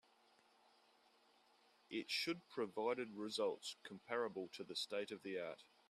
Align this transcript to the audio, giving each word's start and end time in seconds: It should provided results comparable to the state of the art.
It 1.91 2.09
should 2.09 2.49
provided 2.49 3.11
results 3.13 3.75
comparable 3.83 4.47
to 4.53 4.63
the 4.63 4.75
state 4.75 5.11
of 5.11 5.21
the 5.21 5.37
art. 5.39 5.61